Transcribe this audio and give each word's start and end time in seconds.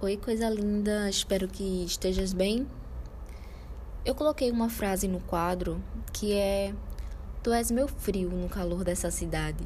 Oi, 0.00 0.16
coisa 0.16 0.48
linda, 0.48 1.10
espero 1.10 1.48
que 1.48 1.84
estejas 1.84 2.32
bem. 2.32 2.68
Eu 4.04 4.14
coloquei 4.14 4.48
uma 4.48 4.68
frase 4.68 5.08
no 5.08 5.18
quadro 5.18 5.82
que 6.12 6.32
é: 6.34 6.72
Tu 7.42 7.52
és 7.52 7.68
meu 7.68 7.88
frio 7.88 8.30
no 8.30 8.48
calor 8.48 8.84
dessa 8.84 9.10
cidade. 9.10 9.64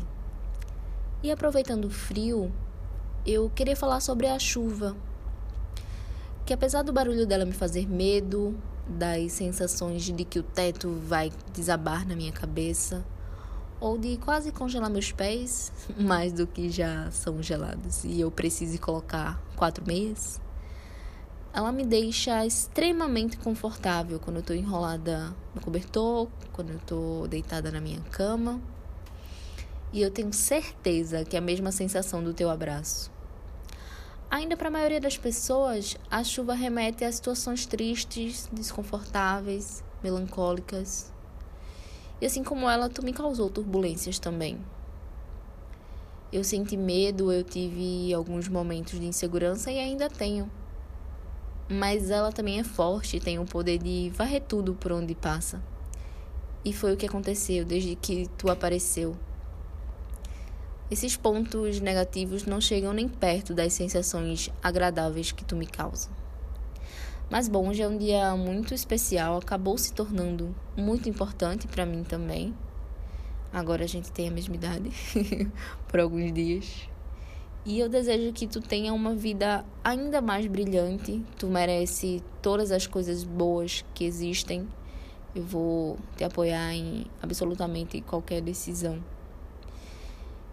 E 1.23 1.31
aproveitando 1.31 1.85
o 1.85 1.91
frio, 1.91 2.51
eu 3.27 3.51
queria 3.51 3.77
falar 3.77 4.01
sobre 4.01 4.27
a 4.27 4.39
chuva. 4.39 4.97
Que 6.47 6.55
apesar 6.55 6.81
do 6.81 6.95
barulho 6.95 7.27
dela 7.27 7.45
me 7.45 7.53
fazer 7.53 7.87
medo, 7.87 8.59
das 8.89 9.33
sensações 9.33 10.03
de 10.03 10.25
que 10.25 10.39
o 10.39 10.43
teto 10.43 10.99
vai 11.07 11.31
desabar 11.53 12.09
na 12.09 12.17
minha 12.17 12.33
cabeça, 12.33 13.05
ou 13.83 13.99
de 13.99 14.17
quase 14.19 14.53
congelar 14.53 14.89
meus 14.89 15.11
pés, 15.11 15.73
mais 15.99 16.33
do 16.33 16.47
que 16.47 16.71
já 16.71 17.11
são 17.11 17.43
gelados, 17.43 18.05
e 18.05 18.21
eu 18.21 18.31
preciso 18.31 18.81
colocar 18.81 19.43
quatro 19.57 19.85
meias. 19.85 20.41
Ela 21.53 21.73
me 21.73 21.85
deixa 21.85 22.47
extremamente 22.47 23.37
confortável 23.37 24.21
quando 24.21 24.37
eu 24.37 24.41
estou 24.41 24.55
enrolada 24.55 25.35
no 25.53 25.61
cobertor, 25.61 26.29
quando 26.53 26.71
eu 26.71 26.77
estou 26.77 27.27
deitada 27.27 27.73
na 27.73 27.81
minha 27.81 28.01
cama. 28.03 28.61
E 29.93 30.01
eu 30.01 30.11
tenho 30.11 30.33
certeza 30.33 31.25
que 31.25 31.37
é 31.37 31.41
a 31.41 31.43
mesma 31.43 31.73
sensação 31.73 32.23
do 32.23 32.33
teu 32.33 32.49
abraço. 32.49 33.11
Ainda 34.31 34.57
para 34.57 34.69
a 34.69 34.71
maioria 34.71 35.01
das 35.01 35.19
pessoas, 35.19 35.99
a 36.11 36.25
chuva 36.25 36.55
remete 36.55 37.05
a 37.05 37.13
situações 37.13 37.67
tristes, 37.67 38.49
desconfortáveis, 38.51 39.85
melancólicas, 40.03 41.13
e 42.23 42.25
assim 42.25 42.45
como 42.45 42.71
ela, 42.71 42.89
tu 42.89 43.05
me 43.05 43.13
causou 43.13 43.51
turbulências 43.51 44.17
também. 44.17 44.57
Eu 46.33 46.45
senti 46.45 46.77
medo, 46.77 47.33
eu 47.33 47.43
tive 47.43 48.15
alguns 48.15 48.47
momentos 48.47 49.01
de 49.01 49.05
insegurança 49.05 49.73
e 49.73 49.81
ainda 49.81 50.09
tenho. 50.09 50.49
Mas 51.69 52.11
ela 52.11 52.31
também 52.31 52.61
é 52.61 52.63
forte, 52.63 53.19
tem 53.19 53.41
o 53.41 53.45
poder 53.45 53.79
de 53.79 54.13
varrer 54.15 54.41
tudo 54.41 54.73
por 54.73 54.93
onde 54.93 55.17
passa. 55.17 55.61
E 56.65 56.73
foi 56.73 56.95
o 56.95 56.97
que 56.97 57.07
aconteceu 57.07 57.65
desde 57.65 57.97
que 57.97 58.29
tu 58.39 58.49
apareceu. 58.49 59.17
Esses 60.89 61.17
pontos 61.17 61.81
negativos 61.81 62.45
não 62.45 62.61
chegam 62.61 62.93
nem 62.93 63.09
perto 63.09 63.53
das 63.53 63.73
sensações 63.73 64.49
agradáveis 64.63 65.33
que 65.33 65.45
tu 65.45 65.57
me 65.57 65.67
causa. 65.67 66.09
Mas 67.33 67.49
bom, 67.49 67.71
hoje 67.71 67.81
é 67.81 67.89
um 67.89 67.97
dia 67.97 68.37
muito 68.37 68.75
especial, 68.75 69.39
acabou 69.39 69.79
se 69.79 69.91
tornando 69.95 70.55
muito 70.77 71.09
importante 71.09 71.67
para 71.67 71.87
mim 71.87 72.05
também. 72.05 72.55
Agora 73.51 73.85
a 73.85 73.87
gente 73.87 74.13
tem 74.13 74.29
a 74.29 74.31
mesma 74.31 74.55
idade 74.55 74.91
por 75.89 75.99
alguns 75.99 76.31
dias. 76.31 76.87
E 77.65 77.81
eu 77.81 77.89
desejo 77.89 78.35
que 78.35 78.47
tu 78.47 78.61
tenha 78.61 78.93
uma 78.93 79.15
vida 79.15 79.65
ainda 79.83 80.21
mais 80.21 80.47
brilhante. 80.47 81.25
Tu 81.39 81.47
merece 81.47 82.23
todas 82.43 82.71
as 82.71 82.87
coisas 82.87 83.25
boas 83.25 83.83
que 83.95 84.05
existem. 84.05 84.69
Eu 85.35 85.43
vou 85.43 85.97
te 86.19 86.25
apoiar 86.25 86.75
em 86.75 87.07
absolutamente 87.23 88.03
qualquer 88.03 88.43
decisão. 88.43 89.03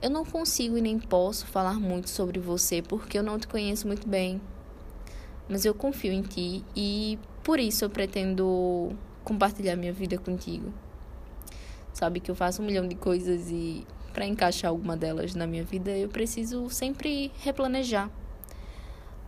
Eu 0.02 0.10
não 0.10 0.24
consigo 0.24 0.78
e 0.78 0.82
nem 0.82 0.98
posso 0.98 1.46
falar 1.46 1.78
muito 1.78 2.10
sobre 2.10 2.40
você 2.40 2.82
porque 2.82 3.18
eu 3.18 3.24
não 3.24 3.38
te 3.38 3.50
conheço 3.50 3.86
muito 3.86 4.08
bem 4.08 4.40
mas 5.50 5.66
eu 5.66 5.74
confio 5.74 6.14
em 6.14 6.22
ti 6.22 6.64
e 6.76 7.18
por 7.44 7.60
isso 7.60 7.84
eu 7.84 7.90
pretendo 7.90 8.92
compartilhar 9.24 9.76
minha 9.76 9.92
vida 9.92 10.18
contigo. 10.18 10.72
Sabe 11.92 12.20
que 12.20 12.30
eu 12.30 12.36
faço 12.36 12.62
um 12.62 12.66
milhão 12.66 12.88
de 12.88 12.96
coisas 12.96 13.50
e 13.50 13.86
para 14.14 14.26
encaixar 14.26 14.70
alguma 14.70 14.96
delas 14.96 15.34
na 15.34 15.48
minha 15.48 15.64
vida 15.64 15.92
eu 15.92 16.08
preciso 16.08 16.70
sempre 16.70 17.32
replanejar. 17.42 18.10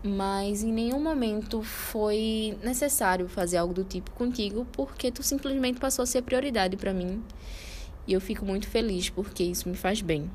Mas 0.03 0.63
em 0.63 0.72
nenhum 0.72 1.00
momento 1.00 1.61
foi 1.61 2.58
necessário 2.63 3.28
fazer 3.28 3.58
algo 3.58 3.73
do 3.73 3.83
tipo 3.83 4.09
contigo, 4.11 4.66
porque 4.72 5.11
tu 5.11 5.22
simplesmente 5.22 5.80
passou 5.80 6.02
a 6.03 6.06
ser 6.08 6.23
prioridade 6.23 6.75
para 6.75 6.94
mim. 6.94 7.23
E 8.07 8.13
eu 8.13 8.22
fico 8.22 8.44
muito 8.44 8.68
feliz 8.68 9.09
porque 9.09 9.44
isso 9.44 9.69
me 9.69 9.75
faz 9.75 10.01
bem. 10.01 10.29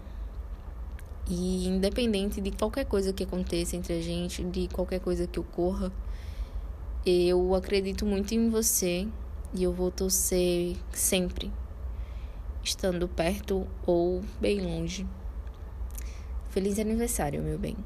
E 1.28 1.66
independente 1.66 2.41
de 2.41 2.53
qualquer 2.53 2.84
coisa 2.84 3.12
que 3.12 3.25
aconteça 3.25 3.76
entre 3.76 3.94
a 3.94 4.00
gente, 4.00 4.44
de 4.44 4.69
qualquer 4.69 5.00
coisa 5.00 5.26
que 5.26 5.41
ocorra, 5.41 5.92
eu 7.04 7.54
acredito 7.54 8.06
muito 8.06 8.32
em 8.32 8.48
você 8.48 9.09
e 9.53 9.62
eu 9.62 9.72
vou 9.72 9.91
torcer 9.91 10.76
sempre, 10.92 11.50
estando 12.62 13.09
perto 13.09 13.66
ou 13.84 14.22
bem 14.41 14.60
longe. 14.60 15.06
Feliz 16.50 16.78
aniversário, 16.78 17.42
meu 17.42 17.59
bem. 17.59 17.76